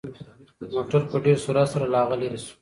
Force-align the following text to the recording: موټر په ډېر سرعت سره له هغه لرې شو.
موټر 0.73 1.01
په 1.11 1.17
ډېر 1.25 1.37
سرعت 1.45 1.67
سره 1.73 1.85
له 1.93 1.97
هغه 2.03 2.15
لرې 2.21 2.39
شو. 2.43 2.53